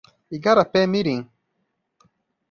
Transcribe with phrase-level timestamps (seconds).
[0.35, 1.17] Igarapé-miri